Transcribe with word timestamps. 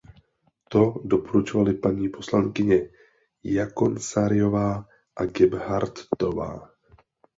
To 0.69 0.93
doporučovaly 1.05 1.73
paní 1.73 2.09
poslankyně 2.09 2.89
Jaakonsaariová 3.43 4.85
a 5.15 5.25
Gebhardtová. 5.25 6.69